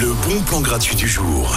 Le 0.00 0.12
bon 0.12 0.40
plan 0.42 0.60
gratuit 0.60 0.94
du 0.94 1.08
jour. 1.08 1.56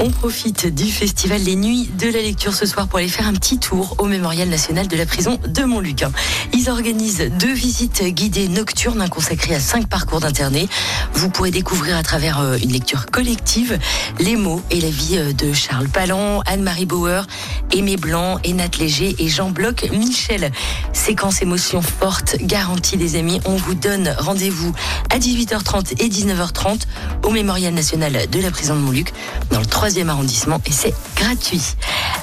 On 0.00 0.10
profite 0.10 0.66
du 0.66 0.90
festival 0.90 1.40
Les 1.40 1.54
Nuits 1.54 1.88
de 1.98 2.06
la 2.08 2.20
lecture 2.20 2.52
ce 2.52 2.66
soir 2.66 2.88
pour 2.88 2.98
aller 2.98 3.08
faire 3.08 3.28
un 3.28 3.32
petit 3.32 3.58
tour 3.58 3.94
au 3.98 4.06
Mémorial 4.06 4.48
national 4.48 4.88
de 4.88 4.96
la 4.96 5.06
prison 5.06 5.38
de 5.46 5.62
Montluc. 5.62 6.04
Ils 6.52 6.68
organisent 6.68 7.30
deux 7.38 7.52
visites 7.52 8.02
guidées 8.02 8.48
nocturnes 8.48 9.08
consacrées 9.08 9.54
à 9.54 9.60
cinq 9.60 9.86
parcours 9.86 10.20
d'internés. 10.20 10.68
Vous 11.14 11.30
pourrez 11.30 11.52
découvrir 11.52 11.96
à 11.96 12.02
travers 12.02 12.40
euh, 12.40 12.58
une 12.62 12.72
lecture 12.72 13.06
collective 13.06 13.78
les 14.18 14.36
mots 14.36 14.60
et 14.70 14.80
la 14.80 14.90
vie 14.90 15.16
euh, 15.16 15.32
de 15.32 15.52
Charles 15.52 15.88
Palan, 15.88 16.42
Anne-Marie 16.44 16.86
Bauer, 16.86 17.26
Aimé 17.72 17.96
Blanc, 17.96 18.38
Enat 18.46 18.76
Léger 18.78 19.14
et 19.18 19.28
Jean 19.28 19.50
Bloch 19.50 19.88
Michel. 19.92 20.50
Séquence 20.92 21.40
émotion 21.40 21.80
forte, 21.80 22.36
garantie 22.42 22.96
les 22.96 23.16
amis. 23.16 23.40
On 23.46 23.56
vous 23.56 23.74
donne 23.74 24.14
rendez-vous 24.18 24.74
à 25.10 25.18
18h30 25.18 26.02
et 26.02 26.08
19h30 26.08 26.80
au 27.22 27.30
Mémorial 27.30 27.72
national 27.76 28.28
de 28.28 28.40
la 28.40 28.50
prison 28.50 28.74
de 28.74 28.80
Montluc 28.80 29.12
dans 29.50 29.60
le 29.60 29.66
3e 29.66 30.08
arrondissement 30.08 30.60
et 30.66 30.72
c'est 30.72 30.94
gratuit. 31.14 31.62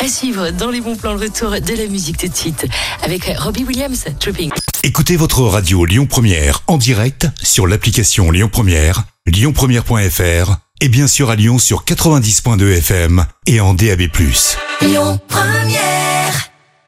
À 0.00 0.06
suivre 0.06 0.50
dans 0.50 0.70
les 0.70 0.80
bons 0.80 0.94
plans 0.94 1.14
le 1.14 1.20
retour 1.20 1.50
de 1.50 1.74
la 1.74 1.86
musique 1.86 2.18
tout 2.18 2.28
de 2.28 2.36
suite 2.36 2.66
avec 3.02 3.24
Robbie 3.38 3.64
Williams, 3.64 4.04
Tripping. 4.20 4.50
Écoutez 4.84 5.16
votre 5.16 5.42
radio 5.42 5.84
Lyon 5.84 6.06
Première 6.06 6.62
en 6.68 6.78
direct 6.78 7.26
sur 7.42 7.66
l'application 7.66 8.30
Lyon 8.30 8.48
Première, 8.48 9.04
lyonpremière.fr 9.26 10.56
et 10.80 10.88
bien 10.88 11.08
sûr 11.08 11.30
à 11.30 11.36
Lyon 11.36 11.58
sur 11.58 11.84
90.2 11.84 12.76
FM 12.78 13.24
et 13.46 13.60
en 13.60 13.74
DAB+. 13.74 14.02
Lyon 14.82 15.18
Première. 15.28 16.07